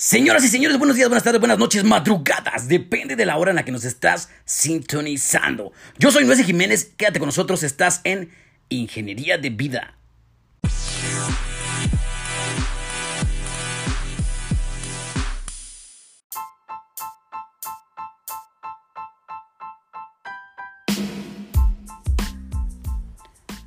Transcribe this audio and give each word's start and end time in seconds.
Señoras 0.00 0.44
y 0.44 0.48
señores, 0.48 0.78
buenos 0.78 0.94
días, 0.94 1.08
buenas 1.08 1.24
tardes, 1.24 1.40
buenas 1.40 1.58
noches, 1.58 1.82
madrugadas. 1.82 2.68
Depende 2.68 3.16
de 3.16 3.26
la 3.26 3.36
hora 3.36 3.50
en 3.50 3.56
la 3.56 3.64
que 3.64 3.72
nos 3.72 3.84
estás 3.84 4.28
sintonizando. 4.44 5.72
Yo 5.98 6.12
soy 6.12 6.22
Luis 6.22 6.40
Jiménez, 6.44 6.92
quédate 6.96 7.18
con 7.18 7.26
nosotros, 7.26 7.64
estás 7.64 8.00
en 8.04 8.30
Ingeniería 8.68 9.38
de 9.38 9.50
Vida. 9.50 9.98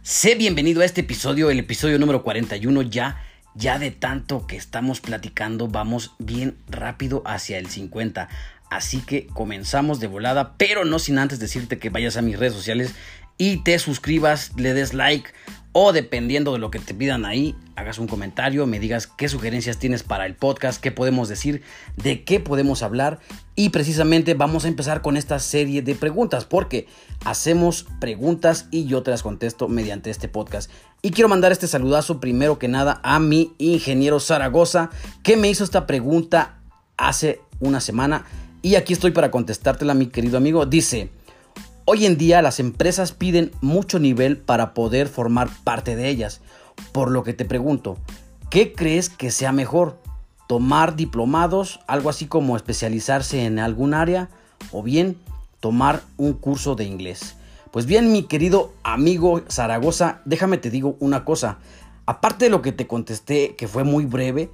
Sé 0.01 0.35
bienvenido 0.35 0.81
a 0.81 0.85
este 0.85 1.01
episodio, 1.01 1.49
el 1.49 1.59
episodio 1.59 1.99
número 1.99 2.23
41 2.23 2.83
ya 2.83 3.21
ya 3.55 3.79
de 3.79 3.91
tanto 3.91 4.47
que 4.47 4.55
estamos 4.55 5.01
platicando, 5.01 5.67
vamos 5.67 6.13
bien 6.19 6.57
rápido 6.67 7.21
hacia 7.25 7.57
el 7.57 7.67
50. 7.67 8.29
Así 8.69 9.01
que 9.01 9.27
comenzamos 9.27 9.99
de 9.99 10.07
volada, 10.07 10.55
pero 10.57 10.85
no 10.85 10.99
sin 10.99 11.19
antes 11.19 11.39
decirte 11.39 11.77
que 11.77 11.89
vayas 11.89 12.17
a 12.17 12.21
mis 12.21 12.39
redes 12.39 12.53
sociales 12.53 12.95
y 13.37 13.63
te 13.63 13.77
suscribas, 13.79 14.51
le 14.55 14.73
des 14.73 14.93
like 14.93 15.31
o 15.73 15.93
dependiendo 15.93 16.53
de 16.53 16.59
lo 16.59 16.69
que 16.69 16.79
te 16.79 16.93
pidan 16.93 17.25
ahí, 17.25 17.55
hagas 17.75 17.97
un 17.97 18.07
comentario, 18.07 18.67
me 18.67 18.79
digas 18.79 19.07
qué 19.07 19.29
sugerencias 19.29 19.77
tienes 19.77 20.03
para 20.03 20.25
el 20.25 20.35
podcast, 20.35 20.81
qué 20.81 20.91
podemos 20.91 21.29
decir, 21.29 21.61
de 21.95 22.23
qué 22.23 22.39
podemos 22.39 22.83
hablar 22.83 23.19
y 23.55 23.69
precisamente 23.69 24.33
vamos 24.33 24.65
a 24.65 24.67
empezar 24.67 25.01
con 25.01 25.15
esta 25.15 25.39
serie 25.39 25.81
de 25.81 25.95
preguntas 25.95 26.45
porque 26.45 26.87
hacemos 27.23 27.85
preguntas 27.99 28.67
y 28.69 28.85
yo 28.85 29.01
te 29.01 29.11
las 29.11 29.23
contesto 29.23 29.69
mediante 29.69 30.09
este 30.09 30.27
podcast. 30.27 30.69
Y 31.01 31.11
quiero 31.11 31.29
mandar 31.29 31.51
este 31.51 31.67
saludazo 31.67 32.19
primero 32.19 32.59
que 32.59 32.67
nada 32.67 32.99
a 33.03 33.19
mi 33.19 33.53
ingeniero 33.57 34.19
Zaragoza 34.19 34.89
que 35.23 35.37
me 35.37 35.49
hizo 35.49 35.63
esta 35.63 35.87
pregunta 35.87 36.59
hace 36.97 37.39
una 37.59 37.79
semana 37.79 38.25
y 38.61 38.75
aquí 38.75 38.93
estoy 38.93 39.11
para 39.11 39.31
contestártela 39.31 39.93
mi 39.93 40.07
querido 40.07 40.37
amigo. 40.37 40.65
Dice, 40.65 41.09
Hoy 41.85 42.05
en 42.05 42.17
día 42.17 42.43
las 42.43 42.59
empresas 42.59 43.11
piden 43.11 43.51
mucho 43.59 43.97
nivel 43.97 44.37
para 44.37 44.75
poder 44.75 45.07
formar 45.07 45.49
parte 45.63 45.95
de 45.95 46.09
ellas, 46.09 46.39
por 46.91 47.09
lo 47.09 47.23
que 47.23 47.33
te 47.33 47.43
pregunto, 47.43 47.97
¿qué 48.51 48.73
crees 48.73 49.09
que 49.09 49.31
sea 49.31 49.51
mejor? 49.51 49.97
¿Tomar 50.47 50.95
diplomados, 50.95 51.79
algo 51.87 52.11
así 52.11 52.27
como 52.27 52.55
especializarse 52.55 53.45
en 53.45 53.57
algún 53.57 53.95
área, 53.95 54.29
o 54.71 54.83
bien 54.83 55.17
tomar 55.59 56.03
un 56.17 56.33
curso 56.33 56.75
de 56.75 56.83
inglés? 56.83 57.35
Pues 57.71 57.87
bien, 57.87 58.11
mi 58.11 58.23
querido 58.23 58.73
amigo 58.83 59.41
Zaragoza, 59.49 60.21
déjame 60.25 60.59
te 60.59 60.69
digo 60.69 60.97
una 60.99 61.25
cosa. 61.25 61.57
Aparte 62.05 62.45
de 62.45 62.51
lo 62.51 62.61
que 62.61 62.73
te 62.73 62.85
contesté, 62.85 63.55
que 63.55 63.67
fue 63.67 63.83
muy 63.83 64.05
breve, 64.05 64.51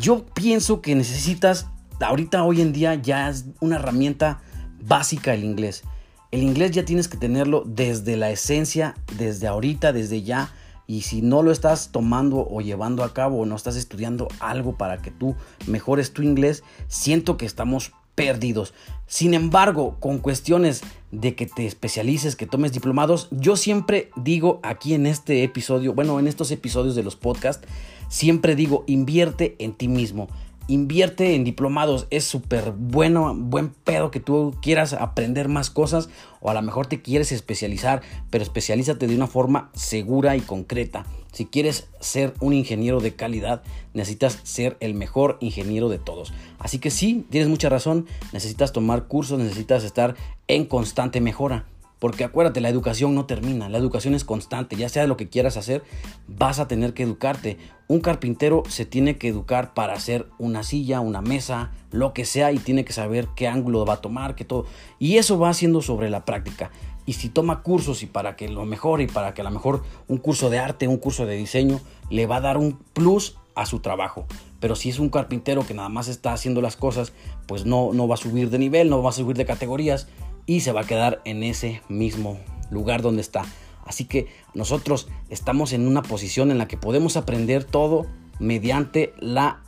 yo 0.00 0.24
pienso 0.24 0.80
que 0.80 0.94
necesitas, 0.94 1.66
ahorita 2.00 2.44
hoy 2.44 2.62
en 2.62 2.72
día 2.72 2.94
ya 2.94 3.28
es 3.28 3.44
una 3.60 3.76
herramienta 3.76 4.40
básica 4.80 5.34
el 5.34 5.44
inglés. 5.44 5.84
El 6.32 6.42
inglés 6.42 6.70
ya 6.70 6.86
tienes 6.86 7.08
que 7.08 7.18
tenerlo 7.18 7.62
desde 7.66 8.16
la 8.16 8.30
esencia, 8.30 8.94
desde 9.18 9.46
ahorita, 9.46 9.92
desde 9.92 10.22
ya. 10.22 10.50
Y 10.86 11.02
si 11.02 11.20
no 11.20 11.42
lo 11.42 11.52
estás 11.52 11.90
tomando 11.92 12.48
o 12.50 12.62
llevando 12.62 13.04
a 13.04 13.12
cabo 13.12 13.40
o 13.40 13.46
no 13.46 13.54
estás 13.54 13.76
estudiando 13.76 14.28
algo 14.40 14.78
para 14.78 14.96
que 15.02 15.10
tú 15.10 15.36
mejores 15.66 16.14
tu 16.14 16.22
inglés, 16.22 16.64
siento 16.88 17.36
que 17.36 17.44
estamos 17.44 17.92
perdidos. 18.14 18.72
Sin 19.06 19.34
embargo, 19.34 19.98
con 20.00 20.18
cuestiones 20.18 20.80
de 21.10 21.34
que 21.34 21.44
te 21.44 21.66
especialices, 21.66 22.34
que 22.34 22.46
tomes 22.46 22.72
diplomados, 22.72 23.28
yo 23.30 23.56
siempre 23.56 24.10
digo 24.16 24.58
aquí 24.62 24.94
en 24.94 25.04
este 25.04 25.44
episodio, 25.44 25.92
bueno, 25.92 26.18
en 26.18 26.28
estos 26.28 26.50
episodios 26.50 26.94
de 26.94 27.02
los 27.02 27.14
podcasts, 27.14 27.68
siempre 28.08 28.56
digo, 28.56 28.84
invierte 28.86 29.54
en 29.58 29.74
ti 29.74 29.86
mismo 29.86 30.28
invierte 30.68 31.34
en 31.34 31.44
diplomados. 31.44 32.06
Es 32.10 32.24
súper 32.24 32.72
bueno, 32.72 33.34
buen 33.34 33.70
pedo 33.70 34.10
que 34.10 34.20
tú 34.20 34.54
quieras 34.62 34.92
aprender 34.92 35.48
más 35.48 35.70
cosas 35.70 36.08
o 36.40 36.50
a 36.50 36.54
lo 36.54 36.62
mejor 36.62 36.86
te 36.86 37.02
quieres 37.02 37.32
especializar, 37.32 38.02
pero 38.30 38.42
especialízate 38.42 39.06
de 39.06 39.16
una 39.16 39.26
forma 39.26 39.70
segura 39.74 40.36
y 40.36 40.40
concreta. 40.40 41.06
Si 41.32 41.46
quieres 41.46 41.88
ser 42.00 42.34
un 42.40 42.52
ingeniero 42.52 43.00
de 43.00 43.14
calidad, 43.14 43.62
necesitas 43.94 44.38
ser 44.42 44.76
el 44.80 44.94
mejor 44.94 45.38
ingeniero 45.40 45.88
de 45.88 45.98
todos. 45.98 46.32
Así 46.58 46.78
que 46.78 46.90
sí, 46.90 47.26
tienes 47.30 47.48
mucha 47.48 47.70
razón, 47.70 48.06
necesitas 48.32 48.72
tomar 48.72 49.04
cursos, 49.06 49.38
necesitas 49.38 49.84
estar 49.84 50.14
en 50.46 50.66
constante 50.66 51.20
mejora. 51.22 51.64
Porque 52.02 52.24
acuérdate, 52.24 52.60
la 52.60 52.68
educación 52.68 53.14
no 53.14 53.26
termina, 53.26 53.68
la 53.68 53.78
educación 53.78 54.16
es 54.16 54.24
constante, 54.24 54.74
ya 54.74 54.88
sea 54.88 55.06
lo 55.06 55.16
que 55.16 55.28
quieras 55.28 55.56
hacer, 55.56 55.84
vas 56.26 56.58
a 56.58 56.66
tener 56.66 56.94
que 56.94 57.04
educarte. 57.04 57.58
Un 57.86 58.00
carpintero 58.00 58.64
se 58.66 58.84
tiene 58.84 59.18
que 59.18 59.28
educar 59.28 59.72
para 59.72 59.92
hacer 59.92 60.26
una 60.36 60.64
silla, 60.64 60.98
una 60.98 61.22
mesa, 61.22 61.70
lo 61.92 62.12
que 62.12 62.24
sea, 62.24 62.50
y 62.50 62.58
tiene 62.58 62.84
que 62.84 62.92
saber 62.92 63.28
qué 63.36 63.46
ángulo 63.46 63.86
va 63.86 63.94
a 63.94 64.00
tomar, 64.00 64.34
qué 64.34 64.44
todo. 64.44 64.66
Y 64.98 65.18
eso 65.18 65.38
va 65.38 65.50
haciendo 65.50 65.80
sobre 65.80 66.10
la 66.10 66.24
práctica. 66.24 66.72
Y 67.06 67.12
si 67.12 67.28
toma 67.28 67.62
cursos 67.62 68.02
y 68.02 68.06
para 68.06 68.34
que 68.34 68.48
lo 68.48 68.64
mejore 68.64 69.04
y 69.04 69.06
para 69.06 69.32
que 69.32 69.42
a 69.42 69.44
lo 69.44 69.52
mejor 69.52 69.84
un 70.08 70.18
curso 70.18 70.50
de 70.50 70.58
arte, 70.58 70.88
un 70.88 70.96
curso 70.98 71.24
de 71.24 71.36
diseño, 71.36 71.78
le 72.10 72.26
va 72.26 72.38
a 72.38 72.40
dar 72.40 72.58
un 72.58 72.80
plus 72.94 73.36
a 73.54 73.64
su 73.64 73.78
trabajo. 73.78 74.26
Pero 74.58 74.74
si 74.74 74.88
es 74.88 74.98
un 74.98 75.08
carpintero 75.08 75.64
que 75.64 75.74
nada 75.74 75.88
más 75.88 76.08
está 76.08 76.32
haciendo 76.32 76.62
las 76.62 76.74
cosas, 76.74 77.12
pues 77.46 77.64
no, 77.64 77.92
no 77.92 78.08
va 78.08 78.14
a 78.16 78.18
subir 78.18 78.50
de 78.50 78.58
nivel, 78.58 78.90
no 78.90 79.04
va 79.04 79.10
a 79.10 79.12
subir 79.12 79.36
de 79.36 79.44
categorías 79.44 80.08
y 80.46 80.60
se 80.60 80.72
va 80.72 80.82
a 80.82 80.86
quedar 80.86 81.20
en 81.24 81.42
ese 81.42 81.82
mismo 81.88 82.38
lugar 82.70 83.02
donde 83.02 83.22
está. 83.22 83.44
Así 83.84 84.04
que 84.04 84.28
nosotros 84.54 85.08
estamos 85.28 85.72
en 85.72 85.86
una 85.86 86.02
posición 86.02 86.50
en 86.50 86.58
la 86.58 86.68
que 86.68 86.76
podemos 86.76 87.16
aprender 87.16 87.64
todo 87.64 88.06
mediante 88.38 89.12
la 89.18 89.62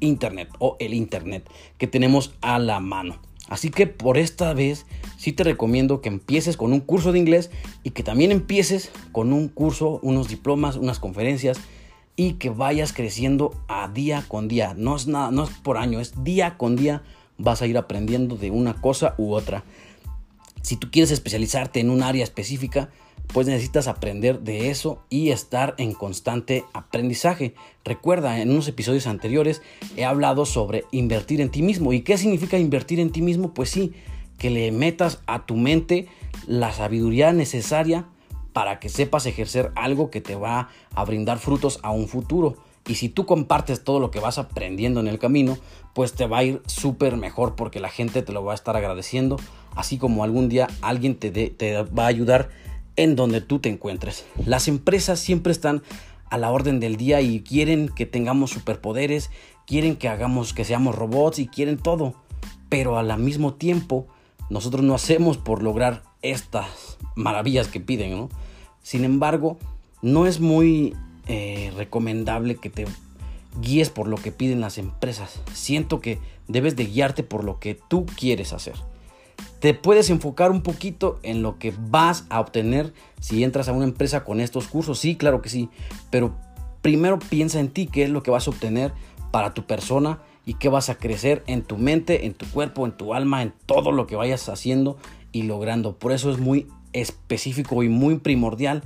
internet 0.00 0.48
o 0.58 0.76
el 0.80 0.94
internet 0.94 1.48
que 1.76 1.86
tenemos 1.86 2.34
a 2.40 2.58
la 2.58 2.80
mano. 2.80 3.20
Así 3.48 3.70
que 3.70 3.86
por 3.86 4.18
esta 4.18 4.52
vez 4.52 4.84
sí 5.16 5.32
te 5.32 5.44
recomiendo 5.44 6.02
que 6.02 6.08
empieces 6.08 6.56
con 6.56 6.72
un 6.72 6.80
curso 6.80 7.12
de 7.12 7.18
inglés 7.18 7.50
y 7.82 7.90
que 7.90 8.02
también 8.02 8.30
empieces 8.30 8.90
con 9.10 9.32
un 9.32 9.48
curso, 9.48 10.00
unos 10.02 10.28
diplomas, 10.28 10.76
unas 10.76 10.98
conferencias 10.98 11.58
y 12.14 12.34
que 12.34 12.50
vayas 12.50 12.92
creciendo 12.92 13.54
a 13.68 13.88
día 13.88 14.24
con 14.28 14.48
día. 14.48 14.74
No 14.76 14.96
es 14.96 15.06
nada, 15.06 15.30
no 15.30 15.44
es 15.44 15.50
por 15.50 15.78
año, 15.78 16.00
es 16.00 16.24
día 16.24 16.58
con 16.58 16.76
día 16.76 17.02
vas 17.38 17.62
a 17.62 17.66
ir 17.66 17.78
aprendiendo 17.78 18.36
de 18.36 18.50
una 18.50 18.74
cosa 18.74 19.14
u 19.16 19.32
otra. 19.32 19.64
Si 20.68 20.76
tú 20.76 20.90
quieres 20.90 21.12
especializarte 21.12 21.80
en 21.80 21.88
un 21.88 22.02
área 22.02 22.22
específica, 22.22 22.90
pues 23.32 23.46
necesitas 23.46 23.88
aprender 23.88 24.40
de 24.40 24.68
eso 24.68 25.02
y 25.08 25.30
estar 25.30 25.74
en 25.78 25.94
constante 25.94 26.62
aprendizaje. 26.74 27.54
Recuerda, 27.86 28.38
en 28.42 28.50
unos 28.50 28.68
episodios 28.68 29.06
anteriores 29.06 29.62
he 29.96 30.04
hablado 30.04 30.44
sobre 30.44 30.84
invertir 30.90 31.40
en 31.40 31.48
ti 31.48 31.62
mismo. 31.62 31.94
¿Y 31.94 32.02
qué 32.02 32.18
significa 32.18 32.58
invertir 32.58 33.00
en 33.00 33.12
ti 33.12 33.22
mismo? 33.22 33.54
Pues 33.54 33.70
sí, 33.70 33.94
que 34.36 34.50
le 34.50 34.70
metas 34.70 35.22
a 35.26 35.46
tu 35.46 35.56
mente 35.56 36.06
la 36.46 36.70
sabiduría 36.70 37.32
necesaria 37.32 38.04
para 38.52 38.78
que 38.78 38.90
sepas 38.90 39.24
ejercer 39.24 39.72
algo 39.74 40.10
que 40.10 40.20
te 40.20 40.34
va 40.34 40.68
a 40.94 41.02
brindar 41.06 41.38
frutos 41.38 41.80
a 41.82 41.92
un 41.92 42.08
futuro. 42.08 42.58
Y 42.88 42.94
si 42.94 43.10
tú 43.10 43.26
compartes 43.26 43.84
todo 43.84 44.00
lo 44.00 44.10
que 44.10 44.18
vas 44.18 44.38
aprendiendo 44.38 44.98
en 45.00 45.08
el 45.08 45.18
camino, 45.18 45.58
pues 45.94 46.14
te 46.14 46.26
va 46.26 46.38
a 46.38 46.44
ir 46.44 46.62
súper 46.66 47.16
mejor 47.16 47.54
porque 47.54 47.80
la 47.80 47.90
gente 47.90 48.22
te 48.22 48.32
lo 48.32 48.42
va 48.42 48.52
a 48.52 48.54
estar 48.54 48.76
agradeciendo, 48.76 49.36
así 49.76 49.98
como 49.98 50.24
algún 50.24 50.48
día 50.48 50.68
alguien 50.80 51.14
te, 51.14 51.30
te 51.30 51.82
va 51.82 52.04
a 52.04 52.08
ayudar 52.08 52.48
en 52.96 53.14
donde 53.14 53.42
tú 53.42 53.58
te 53.58 53.68
encuentres. 53.68 54.24
Las 54.44 54.68
empresas 54.68 55.20
siempre 55.20 55.52
están 55.52 55.82
a 56.30 56.38
la 56.38 56.50
orden 56.50 56.80
del 56.80 56.96
día 56.96 57.20
y 57.20 57.40
quieren 57.40 57.88
que 57.88 58.06
tengamos 58.06 58.50
superpoderes, 58.50 59.30
quieren 59.66 59.96
que 59.96 60.08
hagamos 60.08 60.54
que 60.54 60.64
seamos 60.64 60.94
robots 60.94 61.38
y 61.38 61.46
quieren 61.46 61.76
todo, 61.76 62.14
pero 62.70 62.98
al 62.98 63.18
mismo 63.18 63.54
tiempo 63.54 64.06
nosotros 64.50 64.82
no 64.82 64.94
hacemos 64.94 65.36
por 65.36 65.62
lograr 65.62 66.02
estas 66.22 66.66
maravillas 67.14 67.68
que 67.68 67.80
piden, 67.80 68.12
¿no? 68.12 68.28
Sin 68.82 69.04
embargo, 69.04 69.58
no 70.00 70.26
es 70.26 70.40
muy 70.40 70.94
eh, 71.28 71.72
recomendable 71.76 72.56
que 72.56 72.70
te 72.70 72.86
guíes 73.60 73.90
por 73.90 74.08
lo 74.08 74.16
que 74.16 74.32
piden 74.32 74.60
las 74.60 74.78
empresas. 74.78 75.40
Siento 75.52 76.00
que 76.00 76.18
debes 76.46 76.76
de 76.76 76.86
guiarte 76.86 77.22
por 77.22 77.44
lo 77.44 77.58
que 77.58 77.78
tú 77.88 78.06
quieres 78.06 78.52
hacer. 78.52 78.74
Te 79.60 79.74
puedes 79.74 80.10
enfocar 80.10 80.50
un 80.50 80.62
poquito 80.62 81.18
en 81.22 81.42
lo 81.42 81.58
que 81.58 81.72
vas 81.78 82.24
a 82.30 82.40
obtener 82.40 82.92
si 83.20 83.44
entras 83.44 83.68
a 83.68 83.72
una 83.72 83.84
empresa 83.84 84.24
con 84.24 84.40
estos 84.40 84.68
cursos. 84.68 84.98
Sí, 84.98 85.16
claro 85.16 85.42
que 85.42 85.48
sí. 85.48 85.68
Pero 86.10 86.34
primero 86.80 87.18
piensa 87.18 87.60
en 87.60 87.68
ti, 87.68 87.86
qué 87.86 88.04
es 88.04 88.10
lo 88.10 88.22
que 88.22 88.30
vas 88.30 88.46
a 88.46 88.50
obtener 88.50 88.92
para 89.30 89.54
tu 89.54 89.64
persona 89.64 90.20
y 90.46 90.54
qué 90.54 90.68
vas 90.68 90.88
a 90.88 90.96
crecer 90.96 91.42
en 91.46 91.62
tu 91.62 91.76
mente, 91.76 92.26
en 92.26 92.34
tu 92.34 92.46
cuerpo, 92.46 92.86
en 92.86 92.92
tu 92.92 93.14
alma, 93.14 93.42
en 93.42 93.52
todo 93.66 93.92
lo 93.92 94.06
que 94.06 94.16
vayas 94.16 94.48
haciendo 94.48 94.96
y 95.32 95.42
logrando. 95.42 95.98
Por 95.98 96.12
eso 96.12 96.30
es 96.30 96.38
muy 96.38 96.68
específico 96.92 97.82
y 97.82 97.88
muy 97.88 98.18
primordial 98.18 98.82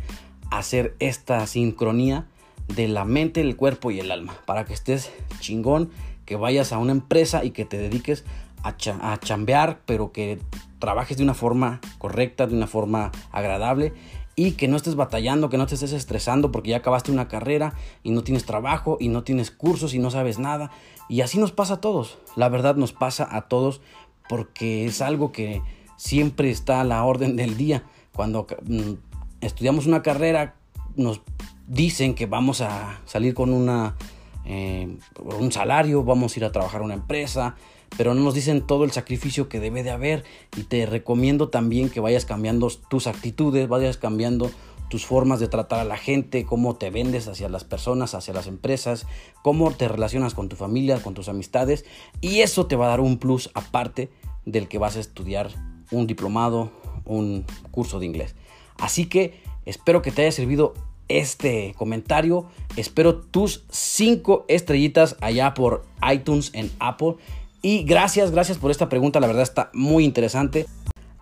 hacer 0.50 0.96
esta 0.98 1.46
sincronía 1.46 2.26
de 2.68 2.88
la 2.88 3.04
mente, 3.04 3.40
el 3.40 3.56
cuerpo 3.56 3.90
y 3.90 4.00
el 4.00 4.10
alma. 4.10 4.34
Para 4.46 4.64
que 4.64 4.74
estés 4.74 5.12
chingón, 5.40 5.90
que 6.24 6.36
vayas 6.36 6.72
a 6.72 6.78
una 6.78 6.92
empresa 6.92 7.44
y 7.44 7.50
que 7.50 7.64
te 7.64 7.78
dediques 7.78 8.24
a, 8.62 8.76
chambear, 9.18 9.80
pero 9.86 10.12
que 10.12 10.38
trabajes 10.78 11.16
de 11.16 11.24
una 11.24 11.34
forma 11.34 11.80
correcta, 11.98 12.46
de 12.46 12.54
una 12.54 12.66
forma 12.66 13.10
agradable 13.30 13.92
y 14.34 14.52
que 14.52 14.68
no 14.68 14.76
estés 14.76 14.94
batallando, 14.94 15.50
que 15.50 15.58
no 15.58 15.66
te 15.66 15.74
estés 15.74 15.92
estresando 15.92 16.50
porque 16.50 16.70
ya 16.70 16.78
acabaste 16.78 17.12
una 17.12 17.28
carrera 17.28 17.74
y 18.02 18.10
no 18.10 18.22
tienes 18.22 18.44
trabajo 18.44 18.96
y 18.98 19.08
no 19.08 19.24
tienes 19.24 19.50
cursos 19.50 19.94
y 19.94 19.98
no 19.98 20.10
sabes 20.10 20.38
nada. 20.38 20.70
Y 21.08 21.20
así 21.20 21.38
nos 21.38 21.52
pasa 21.52 21.74
a 21.74 21.80
todos. 21.80 22.18
La 22.36 22.48
verdad 22.48 22.76
nos 22.76 22.92
pasa 22.92 23.28
a 23.30 23.42
todos 23.42 23.80
porque 24.28 24.86
es 24.86 25.02
algo 25.02 25.32
que 25.32 25.60
siempre 25.96 26.50
está 26.50 26.80
a 26.80 26.84
la 26.84 27.04
orden 27.04 27.36
del 27.36 27.56
día. 27.56 27.84
Cuando 28.14 28.46
mm, 28.66 28.92
estudiamos 29.40 29.86
una 29.86 30.02
carrera 30.02 30.54
nos 30.96 31.20
dicen 31.66 32.14
que 32.14 32.26
vamos 32.26 32.60
a 32.60 33.00
salir 33.06 33.34
con 33.34 33.52
una, 33.52 33.96
eh, 34.44 34.96
un 35.38 35.52
salario, 35.52 36.04
vamos 36.04 36.34
a 36.34 36.40
ir 36.40 36.44
a 36.44 36.52
trabajar 36.52 36.80
a 36.80 36.84
una 36.84 36.94
empresa, 36.94 37.56
pero 37.96 38.14
no 38.14 38.22
nos 38.22 38.34
dicen 38.34 38.66
todo 38.66 38.84
el 38.84 38.92
sacrificio 38.92 39.48
que 39.48 39.60
debe 39.60 39.82
de 39.82 39.90
haber 39.90 40.24
y 40.56 40.62
te 40.64 40.86
recomiendo 40.86 41.48
también 41.48 41.90
que 41.90 42.00
vayas 42.00 42.24
cambiando 42.24 42.70
tus 42.88 43.06
actitudes, 43.06 43.68
vayas 43.68 43.96
cambiando 43.98 44.50
tus 44.88 45.06
formas 45.06 45.40
de 45.40 45.48
tratar 45.48 45.80
a 45.80 45.84
la 45.84 45.96
gente, 45.96 46.44
cómo 46.44 46.76
te 46.76 46.90
vendes 46.90 47.26
hacia 47.26 47.48
las 47.48 47.64
personas, 47.64 48.14
hacia 48.14 48.34
las 48.34 48.46
empresas, 48.46 49.06
cómo 49.42 49.70
te 49.70 49.88
relacionas 49.88 50.34
con 50.34 50.50
tu 50.50 50.56
familia, 50.56 51.02
con 51.02 51.14
tus 51.14 51.30
amistades 51.30 51.86
y 52.20 52.40
eso 52.40 52.66
te 52.66 52.76
va 52.76 52.86
a 52.86 52.88
dar 52.90 53.00
un 53.00 53.16
plus 53.16 53.50
aparte 53.54 54.10
del 54.44 54.68
que 54.68 54.76
vas 54.76 54.96
a 54.96 55.00
estudiar 55.00 55.48
un 55.90 56.06
diplomado, 56.06 56.72
un 57.06 57.46
curso 57.70 58.00
de 58.00 58.06
inglés. 58.06 58.34
Así 58.78 59.06
que 59.06 59.40
espero 59.64 60.02
que 60.02 60.12
te 60.12 60.22
haya 60.22 60.32
servido 60.32 60.74
este 61.08 61.74
comentario. 61.76 62.46
Espero 62.76 63.16
tus 63.16 63.64
5 63.70 64.44
estrellitas 64.48 65.16
allá 65.20 65.54
por 65.54 65.84
iTunes 66.12 66.50
en 66.54 66.70
Apple. 66.78 67.14
Y 67.60 67.82
gracias, 67.84 68.30
gracias 68.30 68.58
por 68.58 68.70
esta 68.70 68.88
pregunta, 68.88 69.20
la 69.20 69.26
verdad 69.28 69.42
está 69.42 69.70
muy 69.72 70.04
interesante. 70.04 70.66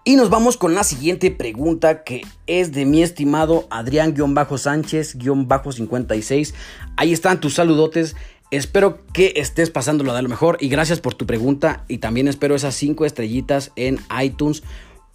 Y 0.03 0.17
nos 0.17 0.31
vamos 0.31 0.57
con 0.57 0.75
la 0.75 0.83
siguiente 0.83 1.31
pregunta 1.31 2.05
que 2.05 2.23
es 2.47 2.73
de 2.73 2.87
mi 2.87 3.03
estimado 3.03 3.67
Adrián-Sánchez-56. 3.71 6.55
Ahí 6.97 7.13
están 7.13 7.39
tus 7.41 7.53
saludotes. 7.55 8.17
Espero 8.51 9.05
que 9.13 9.35
estés 9.37 9.69
pasándolo 9.71 10.15
de 10.15 10.23
lo 10.23 10.31
mejor 10.31 10.57
y 10.59 10.69
gracias 10.69 11.01
por 11.01 11.15
tu 11.15 11.27
pregunta 11.27 11.85
y 11.87 11.99
también 11.99 12.27
espero 12.27 12.55
esas 12.55 12.75
5 12.75 13.05
estrellitas 13.05 13.73
en 13.77 13.99
iTunes 14.23 14.63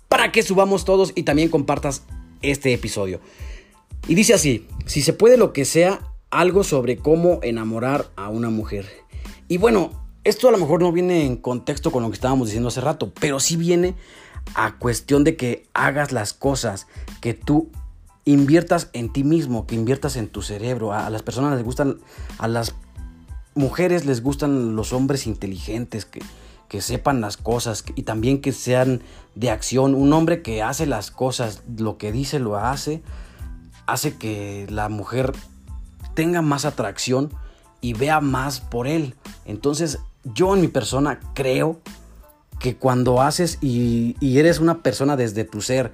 para 0.08 0.32
que 0.32 0.44
subamos 0.44 0.86
todos 0.86 1.12
y 1.16 1.24
también 1.24 1.50
compartas 1.50 2.04
este 2.42 2.72
episodio. 2.72 3.20
Y 4.08 4.14
dice 4.16 4.36
así, 4.36 4.68
si 4.86 5.02
se 5.02 5.14
puede 5.14 5.38
lo 5.38 5.52
que 5.52 5.66
sea, 5.66 6.00
algo 6.30 6.64
sobre 6.64 6.98
cómo 6.98 7.40
enamorar 7.42 8.08
a 8.16 8.30
una 8.30 8.50
mujer. 8.50 8.88
Y 9.48 9.58
bueno, 9.58 9.90
esto 10.24 10.48
a 10.48 10.52
lo 10.52 10.58
mejor 10.58 10.82
no 10.82 10.92
viene 10.92 11.26
en 11.26 11.38
contexto 11.38 11.92
con 11.92 12.04
lo 12.04 12.10
que 12.10 12.16
estábamos 12.16 12.48
diciendo 12.48 12.68
hace 12.68 12.82
rato, 12.82 13.14
pero 13.20 13.40
sí 13.40 13.58
viene 13.58 13.96
a 14.54 14.78
cuestión 14.78 15.24
de 15.24 15.36
que 15.36 15.68
hagas 15.74 16.12
las 16.12 16.34
cosas, 16.34 16.88
que 17.20 17.34
tú 17.34 17.72
inviertas 18.26 18.90
en 18.94 19.12
ti 19.12 19.24
mismo, 19.24 19.66
que 19.66 19.76
inviertas 19.76 20.18
en 20.18 20.28
tu 20.28 20.44
cerebro. 20.44 20.94
A, 20.94 21.10
las 21.10 21.24
personas 21.24 21.56
les 21.56 21.64
gustan, 21.64 21.98
a 22.38 22.48
las 22.48 22.76
mujeres 23.56 24.06
les 24.06 24.22
gustan 24.22 24.76
los 24.76 24.94
hombres 24.94 25.26
inteligentes, 25.26 26.06
que, 26.06 26.22
que 26.70 26.82
sepan 26.82 27.22
las 27.22 27.38
cosas 27.38 27.84
y 27.96 28.04
también 28.04 28.42
que 28.42 28.52
sean 28.52 29.02
de 29.34 29.50
acción. 29.50 29.96
Un 29.96 30.14
hombre 30.14 30.44
que 30.44 30.62
hace 30.62 30.86
las 30.86 31.10
cosas, 31.10 31.64
lo 31.76 31.98
que 31.98 32.12
dice 32.12 32.38
lo 32.38 32.58
hace, 32.58 33.02
hace 33.88 34.18
que 34.18 34.68
la 34.70 34.90
mujer 34.90 35.34
tenga 36.14 36.42
más 36.42 36.66
atracción 36.66 37.32
y 37.82 37.94
vea 37.94 38.22
más 38.22 38.60
por 38.60 38.88
él. 38.88 39.16
Entonces 39.46 40.00
yo 40.24 40.56
en 40.56 40.62
mi 40.62 40.68
persona 40.68 41.20
creo 41.34 41.80
que 42.60 42.76
cuando 42.76 43.22
haces 43.22 43.58
y, 43.62 44.16
eres 44.22 44.60
una 44.60 44.82
persona 44.82 45.16
desde 45.16 45.44
tu 45.44 45.62
ser 45.62 45.92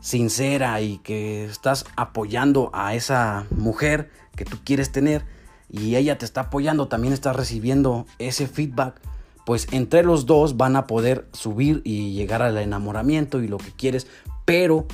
sincera 0.00 0.80
y 0.80 0.98
que 0.98 1.44
estás 1.44 1.84
apoyando 1.96 2.70
a 2.74 2.94
esa 2.94 3.46
mujer 3.50 4.10
que 4.36 4.44
tú 4.44 4.58
quieres 4.64 4.90
tener 4.90 5.24
y 5.70 5.96
ella 5.96 6.18
te 6.18 6.24
está 6.24 6.42
apoyando, 6.42 6.88
también 6.88 7.14
estás 7.14 7.36
recibiendo 7.36 8.04
ese 8.18 8.46
feedback, 8.46 9.00
pues 9.46 9.68
entre 9.70 10.02
los 10.02 10.26
dos 10.26 10.56
van 10.56 10.76
a 10.76 10.86
poder 10.86 11.28
subir 11.32 11.80
y 11.84 12.12
llegar 12.12 12.42
al 12.42 12.58
enamoramiento 12.58 13.40
y 13.40 13.48
lo 13.48 13.58
que 13.58 13.72
quieres, 13.72 14.06
pero 14.44 14.86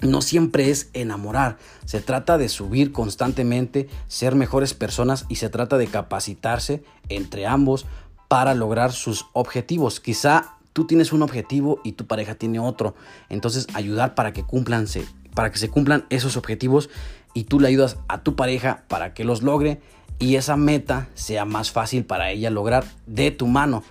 no 0.00 0.20
siempre 0.20 0.70
es 0.70 0.90
enamorar, 0.92 1.56
se 1.84 2.00
trata 2.00 2.36
de 2.38 2.48
subir 2.48 2.92
constantemente, 2.92 3.88
ser 4.08 4.34
mejores 4.34 4.74
personas 4.74 5.24
y 5.28 5.36
se 5.36 5.48
trata 5.48 5.78
de 5.78 5.86
capacitarse 5.86 6.82
entre 7.08 7.46
ambos 7.46 7.86
para 8.28 8.54
lograr 8.54 8.92
sus 8.92 9.26
objetivos. 9.32 10.00
Quizá 10.00 10.56
tú 10.72 10.86
tienes 10.86 11.12
un 11.12 11.22
objetivo 11.22 11.80
y 11.84 11.92
tu 11.92 12.06
pareja 12.06 12.34
tiene 12.34 12.58
otro. 12.58 12.94
Entonces 13.30 13.66
ayudar 13.72 14.14
para 14.14 14.32
que 14.32 14.42
cumplan, 14.42 14.86
para 15.34 15.50
que 15.50 15.58
se 15.58 15.70
cumplan 15.70 16.04
esos 16.10 16.36
objetivos 16.36 16.90
y 17.32 17.44
tú 17.44 17.60
le 17.60 17.68
ayudas 17.68 17.96
a 18.08 18.22
tu 18.22 18.36
pareja 18.36 18.84
para 18.88 19.14
que 19.14 19.24
los 19.24 19.42
logre 19.42 19.80
y 20.18 20.36
esa 20.36 20.56
meta 20.56 21.08
sea 21.14 21.44
más 21.44 21.70
fácil 21.70 22.04
para 22.04 22.30
ella 22.30 22.50
lograr 22.50 22.84
de 23.06 23.30
tu 23.30 23.46
mano. 23.46 23.82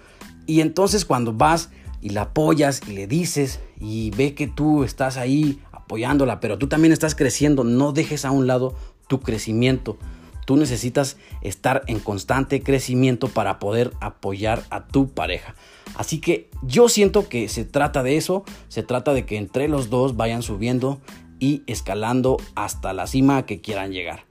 Y 0.45 0.61
entonces 0.61 1.05
cuando 1.05 1.33
vas 1.33 1.69
y 2.01 2.09
la 2.09 2.21
apoyas 2.21 2.81
y 2.87 2.91
le 2.91 3.07
dices 3.07 3.59
y 3.79 4.11
ve 4.11 4.35
que 4.35 4.47
tú 4.47 4.83
estás 4.83 5.17
ahí 5.17 5.59
apoyándola, 5.85 6.39
pero 6.39 6.57
tú 6.57 6.67
también 6.67 6.91
estás 6.91 7.15
creciendo, 7.15 7.63
no 7.63 7.91
dejes 7.91 8.25
a 8.25 8.31
un 8.31 8.47
lado 8.47 8.75
tu 9.07 9.21
crecimiento. 9.21 9.97
Tú 10.45 10.57
necesitas 10.57 11.17
estar 11.41 11.83
en 11.87 11.99
constante 11.99 12.61
crecimiento 12.61 13.27
para 13.27 13.57
poder 13.59 13.91
apoyar 14.01 14.63
a 14.69 14.85
tu 14.85 15.09
pareja. 15.09 15.55
Así 15.95 16.19
que 16.19 16.49
yo 16.61 16.89
siento 16.89 17.29
que 17.29 17.47
se 17.49 17.65
trata 17.65 18.03
de 18.03 18.17
eso, 18.17 18.43
se 18.67 18.83
trata 18.83 19.13
de 19.13 19.25
que 19.25 19.37
entre 19.37 19.67
los 19.67 19.89
dos 19.89 20.17
vayan 20.17 20.43
subiendo 20.43 20.99
y 21.39 21.63
escalando 21.67 22.37
hasta 22.55 22.93
la 22.93 23.07
cima 23.07 23.45
que 23.45 23.61
quieran 23.61 23.91
llegar. 23.91 24.25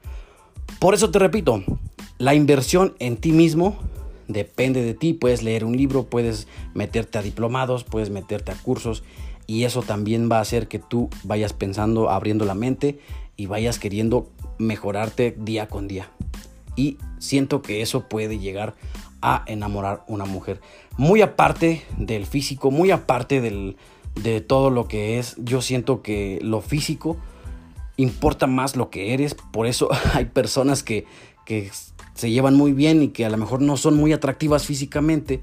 Por 0.79 0.95
eso 0.95 1.11
te 1.11 1.19
repito, 1.19 1.63
la 2.19 2.35
inversión 2.35 2.95
en 2.99 3.17
ti 3.17 3.33
mismo 3.33 3.77
depende 4.29 4.83
de 4.83 4.95
ti. 4.95 5.13
Puedes 5.13 5.43
leer 5.43 5.65
un 5.65 5.77
libro, 5.77 6.05
puedes 6.05 6.49
meterte 6.75 7.19
a 7.19 7.23
diplomados, 7.23 7.85
puedes 7.85 8.11
meterte 8.11 8.53
a 8.53 8.57
cursos 8.57 9.03
y 9.47 9.65
eso 9.65 9.83
también 9.83 10.31
va 10.31 10.39
a 10.39 10.43
hacer 10.43 10.69
que 10.69 10.79
tú 10.79 11.11
vayas 11.23 11.53
pensando, 11.53 12.11
abriendo 12.11 12.45
la 12.45 12.55
mente 12.55 12.99
y 13.37 13.47
vayas 13.47 13.79
queriendo 13.79 14.31
mejorarte 14.59 15.35
día 15.39 15.69
con 15.69 15.89
día. 15.89 16.11
Y 16.77 16.99
siento 17.19 17.63
que 17.63 17.83
eso 17.83 18.09
puede 18.09 18.39
llegar 18.39 18.75
a 19.21 19.45
enamorar 19.47 20.05
una 20.07 20.25
mujer. 20.25 20.61
Muy 20.97 21.23
aparte 21.23 21.83
del 21.97 22.27
físico, 22.27 22.71
muy 22.71 22.91
aparte 22.91 23.41
de 23.41 24.41
todo 24.41 24.71
lo 24.71 24.87
que 24.89 25.19
es, 25.19 25.37
yo 25.39 25.61
siento 25.63 26.03
que 26.03 26.39
lo 26.43 26.61
físico 26.61 27.17
importa 27.97 28.47
más 28.47 28.77
lo 28.77 28.91
que 28.91 29.15
eres. 29.15 29.35
Por 29.35 29.67
eso 29.67 29.89
hay 30.15 30.27
personas 30.27 30.83
que, 30.83 31.07
que 31.45 31.71
se 32.15 32.31
llevan 32.31 32.55
muy 32.55 32.73
bien 32.73 33.03
y 33.03 33.09
que 33.09 33.25
a 33.25 33.31
lo 33.31 33.37
mejor 33.37 33.61
no 33.61 33.77
son 33.77 33.97
muy 33.97 34.13
atractivas 34.13 34.65
físicamente, 34.65 35.41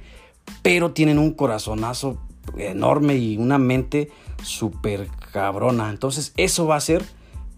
pero 0.62 0.92
tienen 0.92 1.20
un 1.20 1.32
corazonazo 1.34 2.20
enorme 2.58 3.16
y 3.16 3.38
una 3.38 3.58
mente 3.58 4.12
súper 4.44 5.08
cabrona. 5.32 5.90
Entonces 5.90 6.34
eso 6.38 6.68
va 6.68 6.76
a 6.76 6.80
hacer 6.80 7.04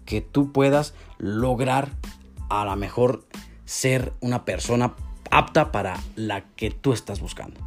que 0.04 0.20
tú 0.20 0.52
puedas 0.52 0.94
lograr 1.18 1.90
a 2.50 2.64
lo 2.64 2.76
mejor 2.76 3.24
ser 3.64 4.12
una 4.20 4.44
persona 4.44 4.94
apta 5.30 5.72
para 5.72 5.98
la 6.16 6.42
que 6.56 6.70
tú 6.70 6.92
estás 6.92 7.20
buscando. 7.20 7.60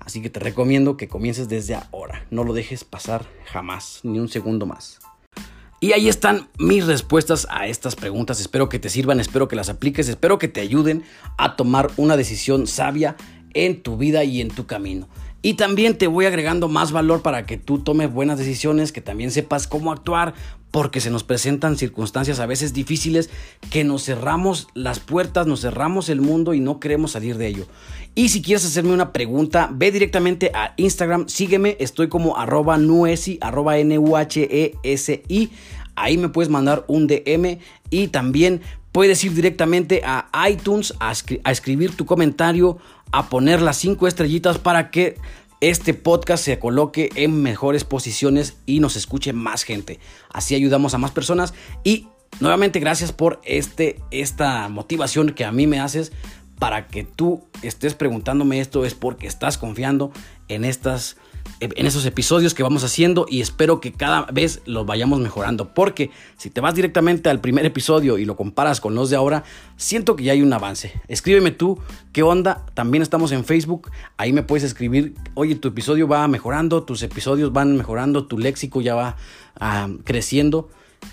Así 0.00 0.20
que 0.20 0.30
te 0.30 0.40
recomiendo 0.40 0.96
que 0.96 1.08
comiences 1.08 1.48
desde 1.48 1.74
ahora. 1.74 2.26
No 2.30 2.42
lo 2.42 2.52
dejes 2.52 2.84
pasar 2.84 3.24
jamás, 3.44 4.00
ni 4.02 4.18
un 4.18 4.28
segundo 4.28 4.66
más. 4.66 4.98
Y 5.78 5.92
ahí 5.92 6.08
están 6.08 6.48
mis 6.58 6.86
respuestas 6.86 7.46
a 7.50 7.66
estas 7.66 7.96
preguntas. 7.96 8.40
Espero 8.40 8.68
que 8.68 8.78
te 8.78 8.88
sirvan, 8.88 9.20
espero 9.20 9.48
que 9.48 9.56
las 9.56 9.68
apliques, 9.68 10.08
espero 10.08 10.38
que 10.38 10.48
te 10.48 10.60
ayuden 10.60 11.04
a 11.38 11.56
tomar 11.56 11.90
una 11.96 12.16
decisión 12.16 12.66
sabia 12.66 13.16
en 13.54 13.82
tu 13.82 13.96
vida 13.96 14.24
y 14.24 14.40
en 14.40 14.48
tu 14.48 14.66
camino. 14.66 15.08
Y 15.42 15.54
también 15.54 15.98
te 15.98 16.06
voy 16.06 16.26
agregando 16.26 16.68
más 16.68 16.92
valor 16.92 17.22
para 17.22 17.46
que 17.46 17.56
tú 17.56 17.80
tomes 17.80 18.12
buenas 18.12 18.38
decisiones, 18.38 18.92
que 18.92 19.00
también 19.00 19.32
sepas 19.32 19.66
cómo 19.66 19.90
actuar, 19.90 20.34
porque 20.70 21.00
se 21.00 21.10
nos 21.10 21.24
presentan 21.24 21.76
circunstancias 21.76 22.38
a 22.38 22.46
veces 22.46 22.72
difíciles 22.72 23.28
que 23.70 23.82
nos 23.82 24.04
cerramos 24.04 24.68
las 24.74 25.00
puertas, 25.00 25.46
nos 25.46 25.60
cerramos 25.60 26.08
el 26.08 26.20
mundo 26.20 26.54
y 26.54 26.60
no 26.60 26.78
queremos 26.78 27.12
salir 27.12 27.36
de 27.38 27.48
ello. 27.48 27.66
Y 28.14 28.28
si 28.28 28.40
quieres 28.40 28.64
hacerme 28.64 28.94
una 28.94 29.12
pregunta, 29.12 29.68
ve 29.72 29.90
directamente 29.90 30.52
a 30.54 30.74
Instagram, 30.76 31.28
sígueme, 31.28 31.76
estoy 31.80 32.08
como 32.08 32.38
arroba 32.38 32.78
nuesi, 32.78 33.38
arroba 33.40 33.78
N-U-H-E-S-I. 33.78 35.50
Ahí 35.94 36.16
me 36.18 36.28
puedes 36.28 36.50
mandar 36.50 36.84
un 36.88 37.06
DM 37.06 37.58
y 37.90 38.08
también 38.08 38.62
puedes 38.92 39.24
ir 39.24 39.34
directamente 39.34 40.02
a 40.04 40.28
iTunes 40.48 40.94
a, 41.00 41.12
escribir 41.50 41.96
tu 41.96 42.06
comentario 42.06 42.78
a 43.10 43.28
poner 43.28 43.60
las 43.60 43.78
cinco 43.78 44.06
estrellitas 44.06 44.58
para 44.58 44.90
que 44.90 45.18
este 45.60 45.94
podcast 45.94 46.44
se 46.44 46.58
coloque 46.58 47.10
en 47.14 47.42
mejores 47.42 47.84
posiciones 47.84 48.56
y 48.66 48.80
nos 48.80 48.96
escuche 48.96 49.32
más 49.32 49.62
gente. 49.62 49.98
Así 50.32 50.54
ayudamos 50.54 50.94
a 50.94 50.98
más 50.98 51.12
personas 51.12 51.54
y 51.84 52.08
nuevamente 52.40 52.80
gracias 52.80 53.12
por 53.12 53.40
este, 53.44 54.00
esta 54.10 54.68
motivación 54.68 55.32
que 55.34 55.44
a 55.44 55.52
mí 55.52 55.66
me 55.66 55.80
haces 55.80 56.12
para 56.58 56.86
que 56.86 57.04
tú 57.04 57.44
estés 57.62 57.94
preguntándome 57.94 58.60
esto 58.60 58.84
es 58.84 58.94
porque 58.94 59.26
estás 59.26 59.58
confiando 59.58 60.12
en 60.48 60.64
estas 60.64 61.16
en 61.60 61.86
esos 61.86 62.04
episodios 62.06 62.54
que 62.54 62.62
vamos 62.62 62.82
haciendo 62.82 63.26
y 63.28 63.40
espero 63.40 63.80
que 63.80 63.92
cada 63.92 64.22
vez 64.32 64.62
los 64.66 64.84
vayamos 64.84 65.20
mejorando. 65.20 65.74
Porque 65.74 66.10
si 66.36 66.50
te 66.50 66.60
vas 66.60 66.74
directamente 66.74 67.30
al 67.30 67.40
primer 67.40 67.64
episodio 67.64 68.18
y 68.18 68.24
lo 68.24 68.36
comparas 68.36 68.80
con 68.80 68.94
los 68.94 69.10
de 69.10 69.16
ahora, 69.16 69.44
siento 69.76 70.16
que 70.16 70.24
ya 70.24 70.32
hay 70.32 70.42
un 70.42 70.52
avance. 70.52 70.92
Escríbeme 71.06 71.52
tú 71.52 71.78
qué 72.12 72.22
onda. 72.22 72.66
También 72.74 73.02
estamos 73.02 73.30
en 73.32 73.44
Facebook. 73.44 73.90
Ahí 74.16 74.32
me 74.32 74.42
puedes 74.42 74.64
escribir, 74.64 75.14
oye, 75.34 75.54
tu 75.54 75.68
episodio 75.68 76.08
va 76.08 76.26
mejorando, 76.26 76.82
tus 76.82 77.02
episodios 77.02 77.52
van 77.52 77.76
mejorando, 77.76 78.26
tu 78.26 78.38
léxico 78.38 78.80
ya 78.80 78.94
va 78.94 79.16
ah, 79.60 79.88
creciendo. 80.04 80.68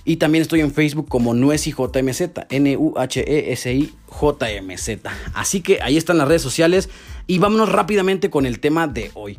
Y 0.06 0.18
también 0.18 0.42
estoy 0.42 0.62
en 0.62 0.72
Facebook 0.72 1.08
como 1.08 1.34
Nuesi 1.34 1.72
JMZ, 1.72 2.22
N-U-H-E-S-I 2.50 3.94
J-M-Z. 4.06 5.12
Así 5.34 5.62
que 5.62 5.82
ahí 5.82 5.98
están 5.98 6.18
las 6.18 6.28
redes 6.28 6.42
sociales 6.42 6.90
y 7.28 7.40
vámonos 7.40 7.72
rápidamente 7.72 8.30
con 8.30 8.46
el 8.46 8.60
tema 8.60 8.88
de 8.88 9.12
hoy. 9.14 9.38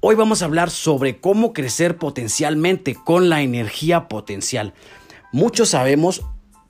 Hoy 0.00 0.14
vamos 0.14 0.42
a 0.42 0.44
hablar 0.44 0.70
sobre 0.70 1.18
cómo 1.18 1.52
crecer 1.52 1.96
potencialmente 1.96 2.94
con 2.94 3.28
la 3.28 3.42
energía 3.42 4.06
potencial. 4.06 4.72
Muchos 5.32 5.70
sabemos 5.70 6.22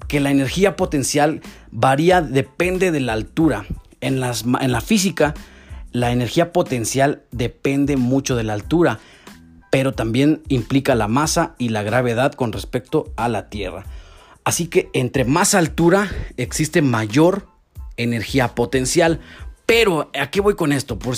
que 0.09 0.19
la 0.19 0.31
energía 0.31 0.77
potencial 0.77 1.43
varía, 1.71 2.23
depende 2.23 2.91
de 2.91 3.01
la 3.01 3.13
altura. 3.13 3.67
En, 4.01 4.21
las, 4.21 4.47
en 4.61 4.73
la 4.73 4.81
física, 4.81 5.35
la 5.93 6.11
energía 6.11 6.55
potencial 6.55 7.23
depende 7.31 7.99
mucho 7.99 8.35
de 8.35 8.45
la 8.45 8.55
altura, 8.55 8.99
pero 9.71 9.93
también 9.93 10.43
implica 10.49 10.95
la 10.95 11.07
masa 11.07 11.55
y 11.59 11.69
la 11.69 11.83
gravedad 11.83 12.33
con 12.33 12.51
respecto 12.51 13.13
a 13.17 13.29
la 13.29 13.51
Tierra. 13.51 13.85
Así 14.43 14.69
que 14.69 14.89
entre 14.95 15.27
más 15.27 15.55
altura 15.55 16.11
existe 16.39 16.81
mayor 16.81 17.47
energía 17.99 18.55
potencial. 18.55 19.21
Pero, 19.67 20.11
¿a 20.19 20.31
qué 20.31 20.41
voy 20.41 20.55
con 20.55 20.73
esto? 20.73 20.99
Por, 20.99 21.15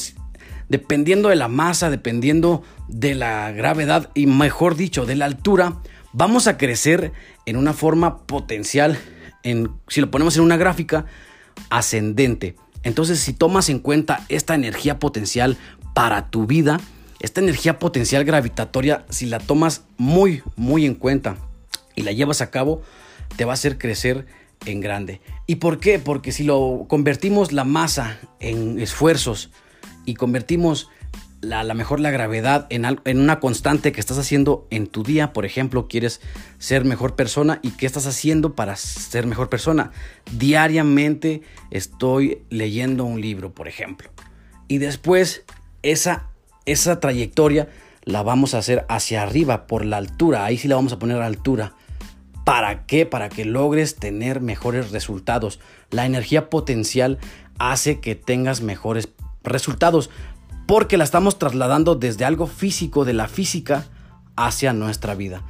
dependiendo 0.70 1.28
de 1.28 1.36
la 1.36 1.48
masa, 1.48 1.90
dependiendo 1.90 2.62
de 2.88 3.14
la 3.14 3.50
gravedad 3.50 4.08
y 4.14 4.26
mejor 4.26 4.76
dicho, 4.76 5.04
de 5.04 5.16
la 5.16 5.26
altura, 5.26 5.76
vamos 6.12 6.46
a 6.46 6.56
crecer 6.56 7.12
en 7.44 7.56
una 7.56 7.74
forma 7.74 8.18
potencial, 8.26 8.96
en, 9.42 9.70
si 9.88 10.00
lo 10.00 10.10
ponemos 10.10 10.36
en 10.36 10.44
una 10.44 10.56
gráfica, 10.56 11.06
ascendente. 11.68 12.54
Entonces, 12.84 13.18
si 13.18 13.32
tomas 13.32 13.68
en 13.68 13.80
cuenta 13.80 14.24
esta 14.28 14.54
energía 14.54 15.00
potencial 15.00 15.58
para 15.92 16.30
tu 16.30 16.46
vida, 16.46 16.80
esta 17.18 17.40
energía 17.40 17.80
potencial 17.80 18.24
gravitatoria, 18.24 19.04
si 19.10 19.26
la 19.26 19.40
tomas 19.40 19.82
muy, 19.98 20.42
muy 20.54 20.86
en 20.86 20.94
cuenta 20.94 21.36
y 21.96 22.02
la 22.02 22.12
llevas 22.12 22.40
a 22.42 22.50
cabo, 22.50 22.80
te 23.36 23.44
va 23.44 23.52
a 23.52 23.54
hacer 23.54 23.76
crecer 23.76 24.24
en 24.66 24.80
grande. 24.80 25.20
¿Y 25.46 25.56
por 25.56 25.80
qué? 25.80 25.98
Porque 25.98 26.30
si 26.30 26.44
lo 26.44 26.86
convertimos 26.88 27.50
la 27.50 27.64
masa 27.64 28.18
en 28.38 28.78
esfuerzos, 28.78 29.50
y 30.10 30.14
convertimos 30.14 30.90
la, 31.40 31.62
la 31.62 31.72
mejor 31.72 32.00
la 32.00 32.10
gravedad 32.10 32.66
en, 32.70 32.84
en, 32.84 33.20
una 33.20 33.38
constante 33.38 33.92
que 33.92 34.00
estás 34.00 34.18
haciendo 34.18 34.66
en 34.70 34.88
tu 34.88 35.04
día. 35.04 35.32
Por 35.32 35.46
ejemplo, 35.46 35.86
quieres 35.86 36.20
ser 36.58 36.84
mejor 36.84 37.14
persona 37.14 37.60
y 37.62 37.70
qué 37.70 37.86
estás 37.86 38.06
haciendo 38.06 38.56
para 38.56 38.74
ser 38.74 39.26
mejor 39.26 39.48
persona. 39.48 39.92
Diariamente 40.32 41.42
estoy 41.70 42.42
leyendo 42.50 43.04
un 43.04 43.20
libro, 43.20 43.54
por 43.54 43.68
ejemplo. 43.68 44.10
Y 44.66 44.78
después 44.78 45.44
esa, 45.82 46.26
esa 46.66 46.98
trayectoria 46.98 47.68
la 48.02 48.24
vamos 48.24 48.54
a 48.54 48.58
hacer 48.58 48.84
hacia 48.88 49.22
arriba, 49.22 49.68
por 49.68 49.84
la 49.84 49.98
altura. 49.98 50.44
Ahí 50.44 50.58
sí 50.58 50.66
la 50.66 50.74
vamos 50.74 50.92
a 50.92 50.98
poner 50.98 51.22
a 51.22 51.26
altura. 51.26 51.74
¿Para 52.44 52.84
qué? 52.86 53.06
Para 53.06 53.28
que 53.28 53.44
logres 53.44 53.94
tener 53.94 54.40
mejores 54.40 54.90
resultados. 54.90 55.60
La 55.90 56.04
energía 56.04 56.50
potencial 56.50 57.18
hace 57.60 58.00
que 58.00 58.14
tengas 58.14 58.62
mejores 58.62 59.06
resultados, 59.42 60.10
porque 60.66 60.96
la 60.96 61.04
estamos 61.04 61.38
trasladando 61.38 61.94
desde 61.94 62.24
algo 62.24 62.46
físico, 62.46 63.04
de 63.04 63.12
la 63.12 63.28
física, 63.28 63.86
hacia 64.36 64.72
nuestra 64.72 65.14
vida. 65.14 65.42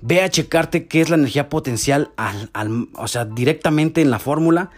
Ve 0.00 0.22
a 0.22 0.28
checarte 0.28 0.86
qué 0.86 1.00
es 1.00 1.10
la 1.10 1.16
energía 1.16 1.48
potencial, 1.48 2.10
al, 2.16 2.50
o 2.94 3.08
sea, 3.08 3.24
directamente 3.24 4.00
en 4.00 4.10
la 4.10 4.18
fórmula 4.18 4.70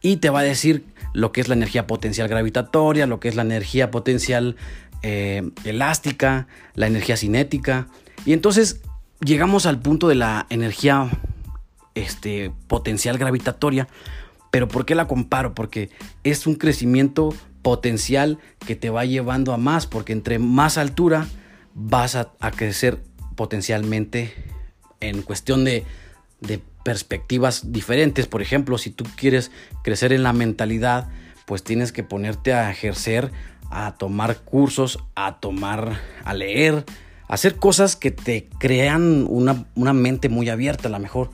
y 0.00 0.18
te 0.18 0.30
va 0.30 0.40
a 0.40 0.44
decir 0.44 0.84
lo 1.12 1.32
que 1.32 1.40
es 1.40 1.48
la 1.48 1.54
energía 1.54 1.86
potencial 1.86 2.28
gravitatoria, 2.28 3.06
lo 3.06 3.18
que 3.18 3.28
es 3.28 3.34
la 3.34 3.42
energía 3.42 3.90
potencial 3.90 4.56
eh, 5.02 5.50
elástica, 5.64 6.46
la 6.74 6.86
energía 6.86 7.16
cinética. 7.16 7.88
Y 8.24 8.32
entonces 8.32 8.82
llegamos 9.20 9.66
al 9.66 9.80
punto 9.80 10.08
de 10.08 10.14
la 10.14 10.46
energía 10.50 11.10
este, 11.94 12.52
potencial 12.68 13.18
gravitatoria. 13.18 13.88
Pero 14.50 14.68
¿por 14.68 14.86
qué 14.86 14.94
la 14.94 15.08
comparo? 15.08 15.54
Porque 15.54 15.90
es 16.24 16.46
un 16.46 16.54
crecimiento 16.54 17.34
potencial 17.62 18.38
que 18.66 18.76
te 18.76 18.90
va 18.90 19.04
llevando 19.04 19.52
a 19.52 19.56
más, 19.56 19.86
porque 19.86 20.12
entre 20.12 20.38
más 20.38 20.78
altura 20.78 21.26
vas 21.74 22.16
a, 22.16 22.32
crecer 22.56 23.02
potencialmente 23.36 24.32
en 25.00 25.22
cuestión 25.22 25.64
de, 25.64 25.84
de 26.40 26.60
perspectivas 26.82 27.72
diferentes. 27.72 28.26
Por 28.26 28.42
ejemplo, 28.42 28.78
si 28.78 28.90
tú 28.90 29.04
quieres 29.16 29.50
crecer 29.82 30.12
en 30.12 30.22
la 30.22 30.32
mentalidad, 30.32 31.08
pues 31.46 31.62
tienes 31.62 31.92
que 31.92 32.02
ponerte 32.02 32.52
a 32.52 32.70
ejercer, 32.70 33.30
a 33.70 33.94
tomar 33.96 34.38
cursos, 34.38 34.98
a 35.14 35.40
tomar, 35.40 36.00
a 36.24 36.34
leer, 36.34 36.84
a 37.28 37.34
hacer 37.34 37.56
cosas 37.56 37.96
que 37.96 38.10
te 38.10 38.48
crean 38.58 39.26
una, 39.28 39.66
una 39.74 39.92
mente 39.92 40.28
muy 40.28 40.48
abierta 40.48 40.88
a 40.88 40.90
lo 40.90 40.98
mejor. 40.98 41.30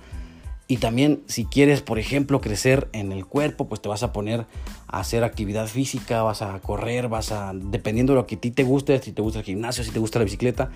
Y 0.66 0.78
también 0.78 1.22
si 1.26 1.44
quieres, 1.44 1.82
por 1.82 1.98
ejemplo, 1.98 2.40
crecer 2.40 2.88
en 2.92 3.12
el 3.12 3.26
cuerpo, 3.26 3.68
pues 3.68 3.82
te 3.82 3.88
vas 3.88 4.02
a 4.02 4.12
poner 4.12 4.46
a 4.88 5.00
hacer 5.00 5.22
actividad 5.22 5.66
física, 5.66 6.22
vas 6.22 6.40
a 6.40 6.58
correr, 6.60 7.08
vas 7.08 7.32
a, 7.32 7.52
dependiendo 7.54 8.14
de 8.14 8.20
lo 8.20 8.26
que 8.26 8.36
a 8.36 8.40
ti 8.40 8.50
te 8.50 8.62
guste, 8.62 9.00
si 9.02 9.12
te 9.12 9.20
gusta 9.20 9.40
el 9.40 9.44
gimnasio, 9.44 9.84
si 9.84 9.90
te 9.90 9.98
gusta 9.98 10.18
la 10.18 10.24
bicicleta, 10.24 10.70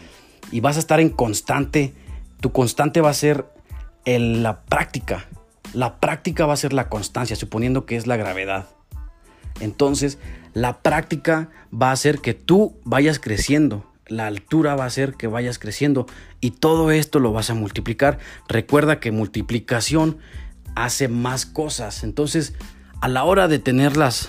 y 0.52 0.60
vas 0.60 0.76
a 0.76 0.80
estar 0.80 1.00
en 1.00 1.08
constante, 1.08 1.94
tu 2.40 2.52
constante 2.52 3.00
va 3.00 3.10
a 3.10 3.14
ser 3.14 3.46
la 4.04 4.62
práctica. 4.62 5.26
La 5.74 6.00
práctica 6.00 6.46
va 6.46 6.54
a 6.54 6.56
ser 6.56 6.72
la 6.72 6.88
constancia, 6.88 7.36
suponiendo 7.36 7.84
que 7.86 7.96
es 7.96 8.06
la 8.06 8.16
gravedad. 8.16 8.68
Entonces, 9.60 10.18
la 10.54 10.78
práctica 10.82 11.50
va 11.70 11.90
a 11.90 11.92
hacer 11.92 12.20
que 12.20 12.34
tú 12.34 12.76
vayas 12.84 13.18
creciendo 13.18 13.84
la 14.08 14.26
altura 14.26 14.74
va 14.74 14.84
a 14.84 14.88
hacer 14.88 15.14
que 15.14 15.26
vayas 15.26 15.58
creciendo 15.58 16.06
y 16.40 16.52
todo 16.52 16.90
esto 16.90 17.20
lo 17.20 17.32
vas 17.32 17.50
a 17.50 17.54
multiplicar. 17.54 18.18
Recuerda 18.48 19.00
que 19.00 19.12
multiplicación 19.12 20.18
hace 20.74 21.08
más 21.08 21.46
cosas. 21.46 22.04
Entonces, 22.04 22.54
a 23.00 23.08
la 23.08 23.24
hora 23.24 23.48
de 23.48 23.58
tenerlas 23.58 24.28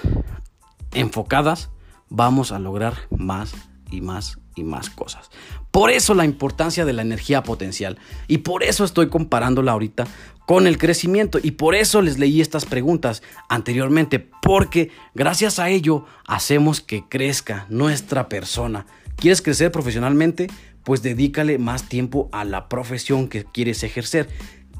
enfocadas, 0.93 1.69
vamos 2.09 2.51
a 2.51 2.59
lograr 2.59 2.95
más 3.09 3.53
y 3.91 4.01
más 4.01 4.39
más 4.63 4.89
cosas. 4.89 5.29
Por 5.71 5.91
eso 5.91 6.13
la 6.13 6.25
importancia 6.25 6.85
de 6.85 6.93
la 6.93 7.01
energía 7.01 7.43
potencial. 7.43 7.97
Y 8.27 8.39
por 8.39 8.63
eso 8.63 8.83
estoy 8.83 9.09
comparándola 9.09 9.71
ahorita 9.71 10.07
con 10.45 10.65
el 10.65 10.77
crecimiento. 10.77 11.39
Y 11.41 11.51
por 11.51 11.75
eso 11.75 12.01
les 12.01 12.17
leí 12.17 12.41
estas 12.41 12.65
preguntas 12.65 13.21
anteriormente. 13.49 14.19
Porque 14.41 14.91
gracias 15.13 15.59
a 15.59 15.69
ello 15.69 16.05
hacemos 16.25 16.81
que 16.81 17.03
crezca 17.07 17.65
nuestra 17.69 18.29
persona. 18.29 18.85
¿Quieres 19.15 19.41
crecer 19.41 19.71
profesionalmente? 19.71 20.47
Pues 20.83 21.03
dedícale 21.03 21.57
más 21.57 21.83
tiempo 21.83 22.29
a 22.31 22.45
la 22.45 22.67
profesión 22.67 23.27
que 23.27 23.43
quieres 23.43 23.83
ejercer. 23.83 24.29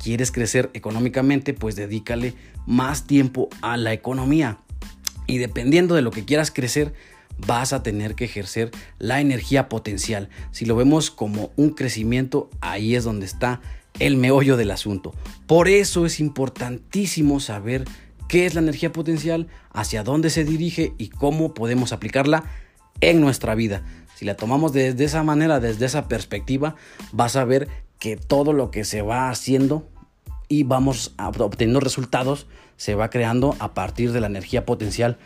¿Quieres 0.02 0.32
crecer 0.32 0.70
económicamente? 0.74 1.54
Pues 1.54 1.76
dedícale 1.76 2.34
más 2.66 3.06
tiempo 3.06 3.50
a 3.62 3.78
la 3.78 3.94
economía. 3.94 4.58
Y 5.28 5.38
dependiendo 5.38 5.94
de 5.94 6.02
lo 6.02 6.10
que 6.10 6.26
quieras 6.26 6.50
crecer, 6.50 6.94
vas 7.46 7.74
a 7.74 7.84
tener 7.84 8.16
que 8.16 8.26
ejercer 8.26 8.72
la 8.98 9.22
energía 9.22 9.70
potencial. 9.70 10.30
Si 10.52 10.66
lo 10.66 10.76
vemos 10.76 11.12
como 11.12 11.52
un 11.56 11.72
crecimiento, 11.72 12.50
ahí 12.62 12.96
es 12.96 13.04
donde 13.04 13.26
está 13.26 13.62
el 14.00 14.18
meollo 14.18 14.58
del 14.58 14.72
asunto. 14.72 15.14
Por 15.48 15.68
eso 15.68 16.06
es 16.06 16.20
importantísimo 16.20 17.40
saber 17.40 17.86
qué 18.28 18.46
es 18.46 18.54
la 18.54 18.62
energía 18.62 18.92
potencial, 18.92 19.48
hacia 19.72 20.04
dónde 20.04 20.30
se 20.30 20.46
dirige 20.46 20.94
y 20.98 21.10
cómo 21.10 21.54
podemos 21.54 21.92
aplicarla 21.92 22.44
en 23.02 23.22
nuestra 23.22 23.56
vida. 23.56 23.84
Si 24.16 24.26
la 24.26 24.36
tomamos 24.36 24.74
desde 24.74 25.04
esa 25.06 25.24
manera, 25.24 25.60
desde 25.60 25.86
esa 25.86 26.08
perspectiva, 26.08 26.76
vas 27.12 27.36
a 27.36 27.46
ver 27.46 27.68
que 27.98 28.18
todo 28.18 28.54
lo 28.54 28.72
que 28.72 28.86
se 28.86 29.02
va 29.02 29.30
haciendo 29.30 29.88
y 30.48 30.64
vamos 30.64 31.14
obteniendo 31.18 31.80
resultados 31.80 32.48
se 32.76 32.96
va 32.96 33.10
creando 33.10 33.56
a 33.60 33.74
partir 33.74 34.12
de 34.12 34.22
la 34.22 34.28
energía 34.28 34.66
potencial 34.66 35.18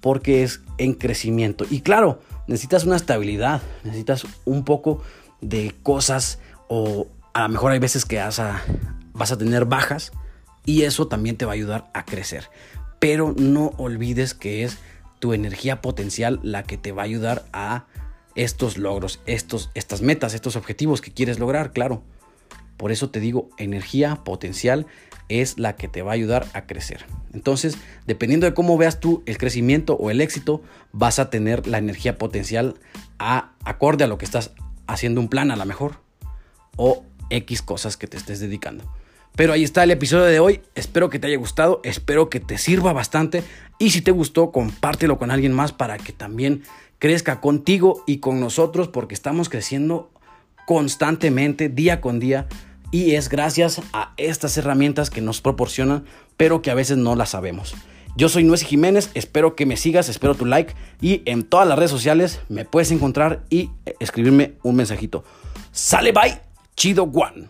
porque 0.00 0.42
es 0.42 0.60
en 0.78 0.94
crecimiento. 0.94 1.66
Y 1.70 1.80
claro, 1.80 2.20
necesitas 2.46 2.84
una 2.84 2.96
estabilidad, 2.96 3.62
necesitas 3.84 4.26
un 4.44 4.64
poco 4.64 5.02
de 5.40 5.74
cosas 5.82 6.38
o 6.68 7.08
a 7.32 7.42
lo 7.42 7.48
mejor 7.48 7.72
hay 7.72 7.78
veces 7.78 8.04
que 8.04 8.18
vas 8.18 8.38
a, 8.38 8.62
vas 9.12 9.32
a 9.32 9.38
tener 9.38 9.64
bajas 9.64 10.12
y 10.64 10.82
eso 10.82 11.08
también 11.08 11.36
te 11.36 11.44
va 11.44 11.52
a 11.52 11.54
ayudar 11.54 11.90
a 11.94 12.04
crecer. 12.04 12.50
Pero 12.98 13.34
no 13.36 13.72
olvides 13.78 14.34
que 14.34 14.64
es 14.64 14.78
tu 15.20 15.32
energía 15.32 15.80
potencial 15.80 16.40
la 16.42 16.62
que 16.64 16.76
te 16.76 16.92
va 16.92 17.02
a 17.02 17.04
ayudar 17.06 17.44
a 17.52 17.86
estos 18.34 18.78
logros, 18.78 19.20
estos, 19.26 19.70
estas 19.74 20.02
metas, 20.02 20.34
estos 20.34 20.56
objetivos 20.56 21.00
que 21.00 21.12
quieres 21.12 21.38
lograr, 21.38 21.72
claro. 21.72 22.02
Por 22.80 22.92
eso 22.92 23.10
te 23.10 23.20
digo, 23.20 23.50
energía 23.58 24.24
potencial 24.24 24.86
es 25.28 25.58
la 25.58 25.76
que 25.76 25.86
te 25.86 26.00
va 26.00 26.12
a 26.12 26.14
ayudar 26.14 26.46
a 26.54 26.64
crecer. 26.64 27.04
Entonces, 27.34 27.76
dependiendo 28.06 28.46
de 28.46 28.54
cómo 28.54 28.78
veas 28.78 29.00
tú 29.00 29.22
el 29.26 29.36
crecimiento 29.36 29.96
o 29.96 30.10
el 30.10 30.22
éxito, 30.22 30.62
vas 30.90 31.18
a 31.18 31.28
tener 31.28 31.66
la 31.66 31.76
energía 31.76 32.16
potencial 32.16 32.76
a, 33.18 33.52
acorde 33.66 34.04
a 34.04 34.06
lo 34.06 34.16
que 34.16 34.24
estás 34.24 34.52
haciendo 34.86 35.20
un 35.20 35.28
plan 35.28 35.50
a 35.50 35.56
lo 35.56 35.66
mejor 35.66 36.00
o 36.76 37.04
X 37.28 37.60
cosas 37.60 37.98
que 37.98 38.06
te 38.06 38.16
estés 38.16 38.40
dedicando. 38.40 38.90
Pero 39.36 39.52
ahí 39.52 39.62
está 39.62 39.84
el 39.84 39.90
episodio 39.90 40.24
de 40.24 40.40
hoy. 40.40 40.62
Espero 40.74 41.10
que 41.10 41.18
te 41.18 41.26
haya 41.26 41.36
gustado, 41.36 41.82
espero 41.84 42.30
que 42.30 42.40
te 42.40 42.56
sirva 42.56 42.94
bastante 42.94 43.44
y 43.78 43.90
si 43.90 44.00
te 44.00 44.10
gustó, 44.10 44.52
compártelo 44.52 45.18
con 45.18 45.30
alguien 45.30 45.52
más 45.52 45.72
para 45.72 45.98
que 45.98 46.14
también 46.14 46.62
crezca 46.98 47.42
contigo 47.42 48.04
y 48.06 48.20
con 48.20 48.40
nosotros 48.40 48.88
porque 48.88 49.12
estamos 49.12 49.50
creciendo 49.50 50.10
constantemente, 50.66 51.68
día 51.68 52.00
con 52.00 52.20
día 52.20 52.48
y 52.90 53.14
es 53.14 53.28
gracias 53.28 53.80
a 53.92 54.12
estas 54.16 54.56
herramientas 54.56 55.10
que 55.10 55.20
nos 55.20 55.40
proporcionan, 55.40 56.04
pero 56.36 56.62
que 56.62 56.70
a 56.70 56.74
veces 56.74 56.96
no 56.96 57.14
las 57.16 57.30
sabemos. 57.30 57.74
Yo 58.16 58.28
soy 58.28 58.44
Nuez 58.44 58.62
Jiménez, 58.62 59.10
espero 59.14 59.54
que 59.54 59.66
me 59.66 59.76
sigas, 59.76 60.08
espero 60.08 60.34
tu 60.34 60.44
like 60.44 60.74
y 61.00 61.22
en 61.26 61.44
todas 61.44 61.68
las 61.68 61.78
redes 61.78 61.92
sociales 61.92 62.40
me 62.48 62.64
puedes 62.64 62.90
encontrar 62.90 63.44
y 63.50 63.70
escribirme 64.00 64.54
un 64.62 64.76
mensajito. 64.76 65.24
Sale 65.70 66.12
bye, 66.12 66.40
chido 66.74 67.04
one. 67.04 67.48